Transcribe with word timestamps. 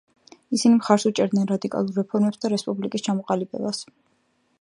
ისინი 0.57 0.77
მხარს 0.77 1.03
უჭერდნენ 1.09 1.45
რადიკალურ 1.51 1.99
რეფორმებს 2.01 2.41
და 2.45 2.51
რესპუბლიკის 2.55 3.05
ჩამოყალიბებას. 3.09 3.83